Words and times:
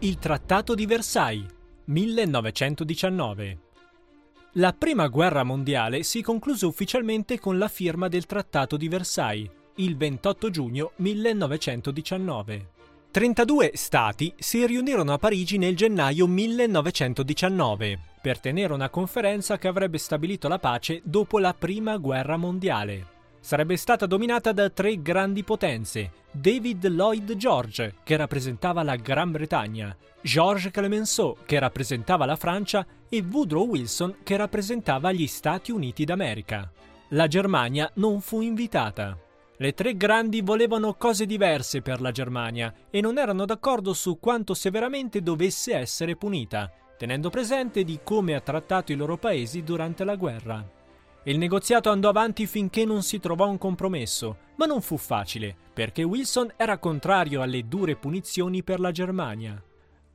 Il 0.00 0.18
Trattato 0.18 0.76
di 0.76 0.86
Versailles, 0.86 1.48
1919. 1.86 3.58
La 4.52 4.72
Prima 4.72 5.08
Guerra 5.08 5.42
Mondiale 5.42 6.04
si 6.04 6.22
concluse 6.22 6.66
ufficialmente 6.66 7.40
con 7.40 7.58
la 7.58 7.66
firma 7.66 8.06
del 8.06 8.24
Trattato 8.24 8.76
di 8.76 8.86
Versailles, 8.86 9.50
il 9.78 9.96
28 9.96 10.50
giugno 10.50 10.92
1919. 10.98 12.68
32 13.10 13.72
stati 13.74 14.32
si 14.38 14.64
riunirono 14.64 15.14
a 15.14 15.18
Parigi 15.18 15.58
nel 15.58 15.74
gennaio 15.74 16.28
1919 16.28 17.98
per 18.22 18.38
tenere 18.38 18.72
una 18.72 18.90
conferenza 18.90 19.58
che 19.58 19.66
avrebbe 19.66 19.98
stabilito 19.98 20.46
la 20.46 20.60
pace 20.60 21.00
dopo 21.02 21.40
la 21.40 21.54
Prima 21.54 21.96
Guerra 21.96 22.36
Mondiale 22.36 23.16
sarebbe 23.40 23.76
stata 23.76 24.06
dominata 24.06 24.52
da 24.52 24.70
tre 24.70 25.00
grandi 25.00 25.44
potenze, 25.44 26.12
David 26.30 26.86
Lloyd 26.88 27.34
George, 27.36 27.94
che 28.02 28.16
rappresentava 28.16 28.82
la 28.82 28.96
Gran 28.96 29.30
Bretagna, 29.30 29.96
Georges 30.20 30.70
Clemenceau, 30.70 31.36
che 31.44 31.58
rappresentava 31.58 32.24
la 32.26 32.36
Francia, 32.36 32.86
e 33.08 33.24
Woodrow 33.28 33.66
Wilson, 33.66 34.16
che 34.22 34.36
rappresentava 34.36 35.12
gli 35.12 35.26
Stati 35.26 35.72
Uniti 35.72 36.04
d'America. 36.04 36.70
La 37.10 37.26
Germania 37.26 37.90
non 37.94 38.20
fu 38.20 38.42
invitata. 38.42 39.18
Le 39.56 39.72
tre 39.72 39.96
grandi 39.96 40.40
volevano 40.40 40.94
cose 40.94 41.26
diverse 41.26 41.82
per 41.82 42.00
la 42.00 42.12
Germania 42.12 42.72
e 42.90 43.00
non 43.00 43.18
erano 43.18 43.44
d'accordo 43.44 43.92
su 43.92 44.18
quanto 44.20 44.54
severamente 44.54 45.20
dovesse 45.20 45.74
essere 45.74 46.14
punita, 46.14 46.70
tenendo 46.96 47.30
presente 47.30 47.82
di 47.82 47.98
come 48.04 48.34
ha 48.34 48.40
trattato 48.40 48.92
i 48.92 48.96
loro 48.96 49.16
paesi 49.16 49.64
durante 49.64 50.04
la 50.04 50.14
guerra. 50.14 50.76
Il 51.28 51.36
negoziato 51.36 51.90
andò 51.90 52.08
avanti 52.08 52.46
finché 52.46 52.86
non 52.86 53.02
si 53.02 53.20
trovò 53.20 53.50
un 53.50 53.58
compromesso, 53.58 54.38
ma 54.56 54.64
non 54.64 54.80
fu 54.80 54.96
facile, 54.96 55.54
perché 55.74 56.02
Wilson 56.02 56.54
era 56.56 56.78
contrario 56.78 57.42
alle 57.42 57.68
dure 57.68 57.96
punizioni 57.96 58.62
per 58.62 58.80
la 58.80 58.90
Germania. 58.92 59.62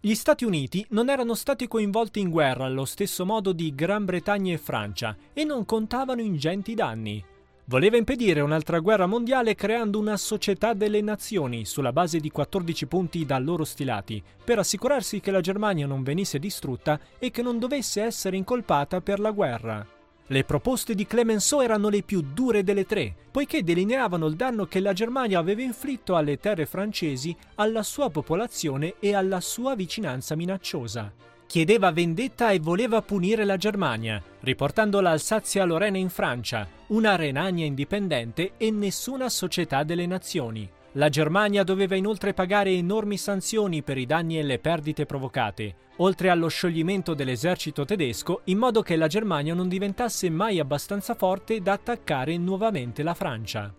Gli 0.00 0.14
Stati 0.14 0.46
Uniti 0.46 0.86
non 0.88 1.10
erano 1.10 1.34
stati 1.34 1.68
coinvolti 1.68 2.20
in 2.20 2.30
guerra 2.30 2.64
allo 2.64 2.86
stesso 2.86 3.26
modo 3.26 3.52
di 3.52 3.74
Gran 3.74 4.06
Bretagna 4.06 4.54
e 4.54 4.56
Francia 4.56 5.14
e 5.34 5.44
non 5.44 5.66
contavano 5.66 6.22
ingenti 6.22 6.72
danni. 6.72 7.22
Voleva 7.66 7.98
impedire 7.98 8.40
un'altra 8.40 8.78
guerra 8.78 9.04
mondiale 9.04 9.54
creando 9.54 9.98
una 9.98 10.16
società 10.16 10.72
delle 10.72 11.02
nazioni 11.02 11.66
sulla 11.66 11.92
base 11.92 12.20
di 12.20 12.30
14 12.30 12.86
punti 12.86 13.26
da 13.26 13.38
loro 13.38 13.64
stilati, 13.64 14.22
per 14.42 14.60
assicurarsi 14.60 15.20
che 15.20 15.30
la 15.30 15.42
Germania 15.42 15.86
non 15.86 16.02
venisse 16.02 16.38
distrutta 16.38 16.98
e 17.18 17.30
che 17.30 17.42
non 17.42 17.58
dovesse 17.58 18.00
essere 18.00 18.38
incolpata 18.38 19.02
per 19.02 19.20
la 19.20 19.30
guerra. 19.30 19.86
Le 20.28 20.44
proposte 20.44 20.94
di 20.94 21.06
Clemenceau 21.06 21.60
erano 21.60 21.88
le 21.88 22.02
più 22.02 22.22
dure 22.22 22.62
delle 22.62 22.86
tre, 22.86 23.14
poiché 23.30 23.62
delineavano 23.62 24.26
il 24.26 24.36
danno 24.36 24.66
che 24.66 24.80
la 24.80 24.92
Germania 24.92 25.38
aveva 25.38 25.62
inflitto 25.62 26.16
alle 26.16 26.38
terre 26.38 26.64
francesi, 26.64 27.36
alla 27.56 27.82
sua 27.82 28.08
popolazione 28.08 28.94
e 29.00 29.14
alla 29.14 29.40
sua 29.40 29.74
vicinanza 29.74 30.34
minacciosa. 30.36 31.12
Chiedeva 31.46 31.92
vendetta 31.92 32.50
e 32.50 32.60
voleva 32.60 33.02
punire 33.02 33.44
la 33.44 33.58
Germania, 33.58 34.22
riportando 34.40 35.00
l'Alsazia-Lorena 35.00 35.98
in 35.98 36.08
Francia, 36.08 36.66
una 36.88 37.14
Renania 37.14 37.66
indipendente 37.66 38.52
e 38.56 38.70
nessuna 38.70 39.28
società 39.28 39.82
delle 39.82 40.06
nazioni. 40.06 40.66
La 40.96 41.08
Germania 41.08 41.62
doveva 41.62 41.96
inoltre 41.96 42.34
pagare 42.34 42.70
enormi 42.70 43.16
sanzioni 43.16 43.82
per 43.82 43.96
i 43.96 44.04
danni 44.04 44.38
e 44.38 44.42
le 44.42 44.58
perdite 44.58 45.06
provocate, 45.06 45.76
oltre 45.96 46.28
allo 46.28 46.48
scioglimento 46.48 47.14
dell'esercito 47.14 47.86
tedesco, 47.86 48.42
in 48.44 48.58
modo 48.58 48.82
che 48.82 48.96
la 48.96 49.06
Germania 49.06 49.54
non 49.54 49.68
diventasse 49.68 50.28
mai 50.28 50.58
abbastanza 50.58 51.14
forte 51.14 51.62
da 51.62 51.72
attaccare 51.72 52.36
nuovamente 52.36 53.02
la 53.02 53.14
Francia. 53.14 53.72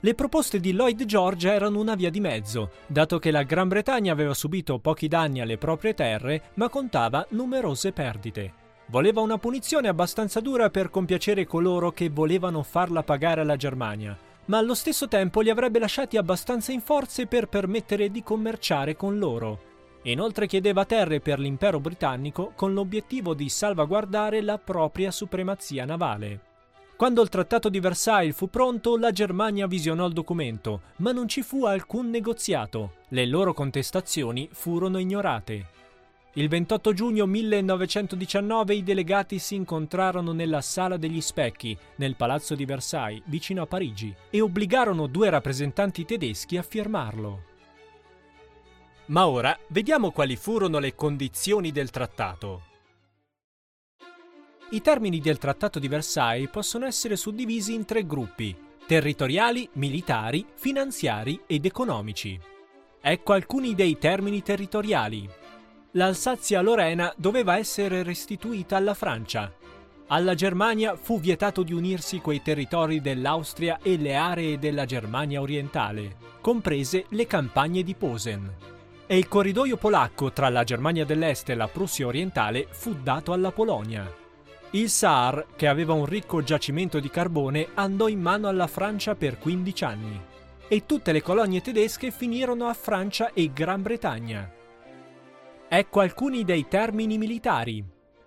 Le 0.00 0.14
proposte 0.14 0.58
di 0.58 0.72
Lloyd 0.72 1.04
George 1.04 1.48
erano 1.48 1.78
una 1.78 1.94
via 1.94 2.10
di 2.10 2.18
mezzo, 2.18 2.70
dato 2.88 3.20
che 3.20 3.30
la 3.30 3.44
Gran 3.44 3.68
Bretagna 3.68 4.12
aveva 4.12 4.34
subito 4.34 4.80
pochi 4.80 5.06
danni 5.06 5.40
alle 5.40 5.58
proprie 5.58 5.94
terre, 5.94 6.50
ma 6.54 6.68
contava 6.68 7.24
numerose 7.30 7.92
perdite. 7.92 8.64
Voleva 8.86 9.20
una 9.20 9.38
punizione 9.38 9.86
abbastanza 9.86 10.40
dura 10.40 10.68
per 10.70 10.90
compiacere 10.90 11.46
coloro 11.46 11.92
che 11.92 12.08
volevano 12.08 12.64
farla 12.64 13.04
pagare 13.04 13.40
alla 13.40 13.56
Germania, 13.56 14.16
ma 14.46 14.58
allo 14.58 14.74
stesso 14.74 15.08
tempo 15.08 15.40
li 15.40 15.50
avrebbe 15.50 15.78
lasciati 15.78 16.16
abbastanza 16.16 16.72
in 16.72 16.80
forze 16.80 17.26
per 17.26 17.48
permettere 17.48 18.10
di 18.10 18.22
commerciare 18.22 18.96
con 18.96 19.18
loro. 19.18 19.74
Inoltre 20.02 20.46
chiedeva 20.46 20.84
terre 20.84 21.20
per 21.20 21.38
l'impero 21.38 21.80
britannico 21.80 22.52
con 22.54 22.72
l'obiettivo 22.72 23.34
di 23.34 23.48
salvaguardare 23.48 24.40
la 24.40 24.58
propria 24.58 25.10
supremazia 25.10 25.84
navale. 25.84 26.40
Quando 26.96 27.20
il 27.20 27.28
trattato 27.28 27.68
di 27.68 27.78
Versailles 27.78 28.34
fu 28.34 28.48
pronto, 28.48 28.96
la 28.96 29.10
Germania 29.10 29.66
visionò 29.66 30.06
il 30.06 30.14
documento, 30.14 30.80
ma 30.98 31.12
non 31.12 31.28
ci 31.28 31.42
fu 31.42 31.66
alcun 31.66 32.08
negoziato. 32.08 32.94
Le 33.08 33.26
loro 33.26 33.52
contestazioni 33.52 34.48
furono 34.50 34.98
ignorate. 34.98 35.66
Il 36.38 36.48
28 36.48 36.92
giugno 36.92 37.24
1919 37.24 38.74
i 38.74 38.82
delegati 38.82 39.38
si 39.38 39.54
incontrarono 39.54 40.32
nella 40.32 40.60
Sala 40.60 40.98
degli 40.98 41.22
Specchi, 41.22 41.74
nel 41.96 42.14
Palazzo 42.14 42.54
di 42.54 42.66
Versailles, 42.66 43.22
vicino 43.24 43.62
a 43.62 43.66
Parigi, 43.66 44.14
e 44.28 44.42
obbligarono 44.42 45.06
due 45.06 45.30
rappresentanti 45.30 46.04
tedeschi 46.04 46.58
a 46.58 46.62
firmarlo. 46.62 47.42
Ma 49.06 49.26
ora 49.26 49.58
vediamo 49.68 50.10
quali 50.10 50.36
furono 50.36 50.78
le 50.78 50.94
condizioni 50.94 51.72
del 51.72 51.88
trattato. 51.88 52.64
I 54.72 54.82
termini 54.82 55.20
del 55.20 55.38
Trattato 55.38 55.78
di 55.78 55.88
Versailles 55.88 56.50
possono 56.50 56.84
essere 56.84 57.16
suddivisi 57.16 57.72
in 57.72 57.86
tre 57.86 58.04
gruppi, 58.04 58.54
territoriali, 58.86 59.66
militari, 59.74 60.44
finanziari 60.52 61.40
ed 61.46 61.64
economici. 61.64 62.38
Ecco 63.00 63.32
alcuni 63.32 63.74
dei 63.74 63.96
termini 63.96 64.42
territoriali 64.42 65.44
l'Alsazia-Lorena 65.96 67.12
doveva 67.16 67.56
essere 67.56 68.02
restituita 68.02 68.76
alla 68.76 68.92
Francia. 68.92 69.50
Alla 70.08 70.34
Germania 70.34 70.94
fu 70.94 71.18
vietato 71.18 71.62
di 71.62 71.72
unirsi 71.72 72.20
coi 72.20 72.42
territori 72.42 73.00
dell'Austria 73.00 73.78
e 73.82 73.96
le 73.96 74.14
aree 74.14 74.58
della 74.58 74.84
Germania 74.84 75.40
orientale, 75.40 76.16
comprese 76.42 77.06
le 77.08 77.26
campagne 77.26 77.82
di 77.82 77.94
Posen. 77.94 78.54
E 79.06 79.16
il 79.16 79.26
corridoio 79.26 79.78
polacco 79.78 80.32
tra 80.32 80.50
la 80.50 80.64
Germania 80.64 81.06
dell'Est 81.06 81.48
e 81.48 81.54
la 81.54 81.66
Prussia 81.68 82.06
orientale 82.06 82.66
fu 82.70 82.94
dato 83.02 83.32
alla 83.32 83.50
Polonia. 83.50 84.06
Il 84.72 84.90
Saar, 84.90 85.46
che 85.56 85.66
aveva 85.66 85.94
un 85.94 86.04
ricco 86.04 86.42
giacimento 86.42 87.00
di 87.00 87.08
carbone, 87.08 87.68
andò 87.72 88.06
in 88.08 88.20
mano 88.20 88.48
alla 88.48 88.66
Francia 88.66 89.14
per 89.14 89.38
15 89.38 89.84
anni. 89.84 90.20
E 90.68 90.84
tutte 90.84 91.12
le 91.12 91.22
colonie 91.22 91.62
tedesche 91.62 92.10
finirono 92.10 92.66
a 92.66 92.74
Francia 92.74 93.32
e 93.32 93.50
Gran 93.52 93.80
Bretagna. 93.80 94.55
Ecco 95.68 95.98
alcuni 95.98 96.44
dei 96.44 96.68
termini 96.68 97.18
militari. 97.18 97.84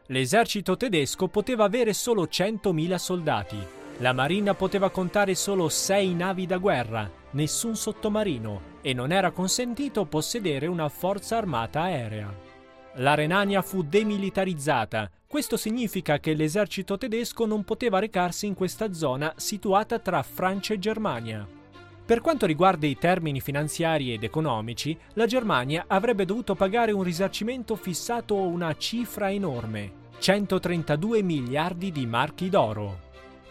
L'esercito 0.07 0.75
tedesco 0.75 1.29
poteva 1.29 1.63
avere 1.63 1.94
solo 1.94 2.23
100.000 2.25 2.95
soldati, 2.95 3.57
la 4.00 4.11
marina 4.11 4.53
poteva 4.53 4.89
contare 4.89 5.35
solo 5.35 5.69
6 5.69 6.13
navi 6.16 6.45
da 6.45 6.57
guerra, 6.57 7.09
nessun 7.31 7.78
sottomarino 7.78 8.78
e 8.81 8.94
non 8.94 9.13
era 9.13 9.31
consentito 9.31 10.05
possedere 10.05 10.67
una 10.67 10.89
forza 10.89 11.38
armata 11.38 11.83
aerea. 11.83 12.33
La 12.95 13.13
Renania 13.13 13.61
fu 13.61 13.83
demilitarizzata, 13.83 15.09
questo 15.25 15.55
significa 15.55 16.19
che 16.19 16.33
l'esercito 16.33 16.97
tedesco 16.97 17.45
non 17.45 17.63
poteva 17.63 17.99
recarsi 17.99 18.47
in 18.47 18.53
questa 18.53 18.94
zona 18.94 19.33
situata 19.38 19.99
tra 19.99 20.23
Francia 20.23 20.73
e 20.73 20.79
Germania. 20.79 21.47
Per 22.09 22.22
quanto 22.22 22.47
riguarda 22.47 22.88
i 22.88 22.97
termini 22.97 23.40
finanziari 23.40 24.12
ed 24.12 24.24
economici, 24.24 24.97
la 25.14 25.28
Germania 25.28 25.84
avrebbe 25.86 26.25
dovuto 26.25 26.56
pagare 26.56 26.92
un 26.92 27.03
risarcimento 27.03 27.75
fissato 27.75 28.34
una 28.36 28.75
cifra 28.78 29.30
enorme, 29.31 29.92
132 30.18 31.22
miliardi 31.22 31.92
di 31.92 32.08
marchi 32.08 32.50
d'oro. 32.50 33.02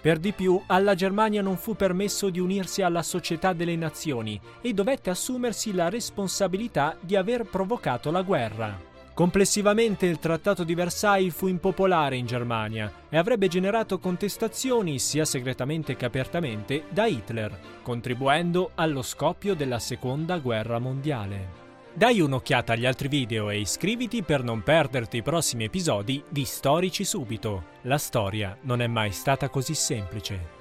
Per 0.01 0.19
di 0.19 0.33
più, 0.33 0.61
alla 0.67 0.97
Germania 0.97 1.41
non 1.41 1.57
fu 1.57 1.77
permesso 1.77 2.31
di 2.31 2.41
unirsi 2.41 2.83
alla 2.83 3.05
Società 3.05 3.53
delle 3.53 3.77
Nazioni 3.77 4.41
e 4.61 4.75
dovette 4.75 5.11
assumersi 5.11 5.73
la 5.73 5.89
responsabilità 5.89 6.97
di 6.99 7.15
aver 7.15 7.45
provocato 7.45 8.11
la 8.11 8.23
guerra. 8.23 8.88
Complessivamente 9.18 10.06
il 10.06 10.20
Trattato 10.20 10.62
di 10.62 10.76
Versailles 10.76 11.34
fu 11.34 11.48
impopolare 11.48 12.15
in 12.15 12.24
Germania 12.24 12.88
e 13.09 13.18
avrebbe 13.18 13.48
generato 13.48 13.98
contestazioni 13.98 15.00
sia 15.00 15.24
segretamente 15.24 15.97
che 15.97 16.04
apertamente 16.04 16.84
da 16.88 17.06
Hitler, 17.06 17.80
contribuendo 17.82 18.70
allo 18.76 19.03
scoppio 19.03 19.56
della 19.56 19.80
Seconda 19.80 20.38
Guerra 20.38 20.78
Mondiale. 20.78 21.48
Dai 21.92 22.20
un'occhiata 22.20 22.74
agli 22.74 22.86
altri 22.86 23.09
video 23.09 23.50
e 23.50 23.59
iscriviti 23.59 24.22
per 24.22 24.44
non 24.44 24.62
perderti 24.62 25.16
i 25.16 25.22
prossimi 25.22 25.65
episodi 25.65 26.22
di 26.28 26.44
Storici 26.44 27.04
Subito. 27.04 27.65
La 27.82 27.98
storia 27.98 28.56
non 28.60 28.80
è 28.80 28.86
mai 28.86 29.10
stata 29.10 29.48
così 29.48 29.74
semplice. 29.74 30.58